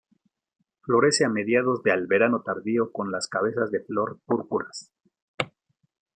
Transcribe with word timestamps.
Florece 0.81 1.25
a 1.25 1.29
mediados 1.29 1.83
de 1.83 1.91
al 1.91 2.07
verano 2.07 2.41
tardío 2.41 2.91
con 2.91 3.11
las 3.11 3.27
cabezas 3.27 3.69
de 3.69 3.81
flor 3.83 4.17
púrpuras. 4.25 4.91